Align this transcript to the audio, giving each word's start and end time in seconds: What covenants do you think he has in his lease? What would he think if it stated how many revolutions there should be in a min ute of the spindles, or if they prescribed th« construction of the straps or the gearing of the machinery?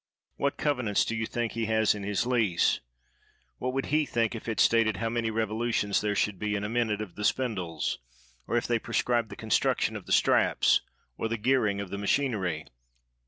What 0.37 0.57
covenants 0.57 1.05
do 1.05 1.15
you 1.15 1.27
think 1.27 1.51
he 1.51 1.67
has 1.67 1.93
in 1.93 2.01
his 2.01 2.25
lease? 2.25 2.79
What 3.59 3.71
would 3.73 3.85
he 3.93 4.07
think 4.07 4.33
if 4.33 4.49
it 4.49 4.59
stated 4.59 4.97
how 4.97 5.09
many 5.09 5.29
revolutions 5.29 6.01
there 6.01 6.15
should 6.15 6.39
be 6.39 6.55
in 6.55 6.63
a 6.63 6.69
min 6.69 6.89
ute 6.89 7.01
of 7.01 7.13
the 7.13 7.23
spindles, 7.23 7.99
or 8.47 8.57
if 8.57 8.65
they 8.65 8.79
prescribed 8.79 9.29
th« 9.29 9.37
construction 9.37 9.95
of 9.95 10.07
the 10.07 10.11
straps 10.11 10.81
or 11.19 11.27
the 11.27 11.37
gearing 11.37 11.79
of 11.79 11.91
the 11.91 11.99
machinery? 11.99 12.65